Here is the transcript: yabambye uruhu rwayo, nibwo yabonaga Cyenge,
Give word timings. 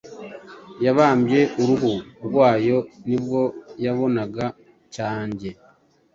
yabambye 0.85 1.41
uruhu 1.61 1.93
rwayo, 2.27 2.77
nibwo 3.07 3.41
yabonaga 3.85 4.45
Cyenge, 4.93 5.49